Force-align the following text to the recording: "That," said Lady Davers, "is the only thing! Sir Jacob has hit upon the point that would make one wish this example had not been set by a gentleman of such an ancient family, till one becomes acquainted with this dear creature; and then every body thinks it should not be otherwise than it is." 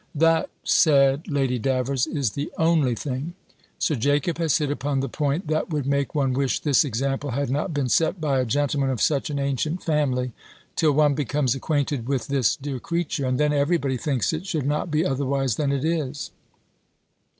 "That," 0.15 0.49
said 0.63 1.27
Lady 1.27 1.59
Davers, 1.59 2.07
"is 2.07 2.31
the 2.31 2.51
only 2.57 2.95
thing! 2.95 3.35
Sir 3.77 3.93
Jacob 3.93 4.39
has 4.39 4.57
hit 4.57 4.71
upon 4.71 4.99
the 4.99 5.07
point 5.07 5.45
that 5.45 5.69
would 5.69 5.85
make 5.85 6.15
one 6.15 6.33
wish 6.33 6.59
this 6.59 6.83
example 6.83 7.29
had 7.29 7.51
not 7.51 7.71
been 7.71 7.87
set 7.87 8.19
by 8.19 8.39
a 8.39 8.45
gentleman 8.45 8.89
of 8.89 8.99
such 8.99 9.29
an 9.29 9.37
ancient 9.37 9.83
family, 9.83 10.31
till 10.75 10.93
one 10.93 11.13
becomes 11.13 11.53
acquainted 11.53 12.07
with 12.07 12.29
this 12.29 12.55
dear 12.55 12.79
creature; 12.79 13.27
and 13.27 13.39
then 13.39 13.53
every 13.53 13.77
body 13.77 13.95
thinks 13.95 14.33
it 14.33 14.47
should 14.47 14.65
not 14.65 14.89
be 14.89 15.05
otherwise 15.05 15.55
than 15.57 15.71
it 15.71 15.85
is." 15.85 16.31